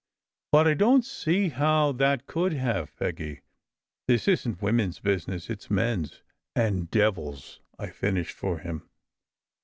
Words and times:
But 0.51 0.67
I 0.67 0.73
don 0.73 1.01
t 1.01 1.05
see 1.07 1.49
how 1.49 1.91
that 1.91 2.25
could 2.25 2.53
have, 2.53 2.97
Peggy. 2.97 3.41
This 4.07 4.27
isn 4.27 4.55
t 4.55 4.59
women 4.59 4.89
s 4.89 4.97
business, 4.97 5.47
it 5.47 5.61
s 5.61 5.69
men 5.69 6.05
s." 6.05 6.23
"And 6.55 6.89
devils," 6.89 7.59
I 7.77 7.91
finished 7.91 8.33
for 8.35 8.57
him. 8.57 8.89